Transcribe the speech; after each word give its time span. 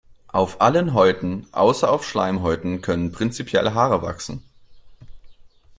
Auf 0.29 0.61
allen 0.61 0.95
Häuten 0.95 1.45
außer 1.51 1.87
auf 1.87 2.03
Schleimhäuten 2.07 2.81
können 2.81 3.11
prinzipiell 3.11 3.75
Haare 3.75 4.01
wachsen. 4.01 4.41